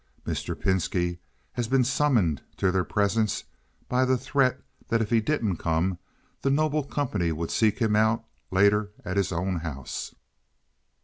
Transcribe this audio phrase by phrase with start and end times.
[0.25, 0.59] Mr.
[0.59, 1.19] Pinski
[1.51, 3.43] has been summoned to their presence
[3.87, 5.99] by the threat that if he didn't come
[6.41, 10.15] the noble company would seek him out later at his own house.)